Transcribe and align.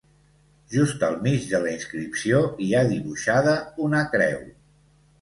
Just 0.71 1.05
al 1.07 1.17
mig 1.27 1.45
de 1.51 1.61
la 1.67 1.71
inscripció 1.75 2.41
hi 2.67 2.73
ha 2.81 2.85
dibuixada 2.97 3.57
una 3.89 4.07
creu. 4.19 4.47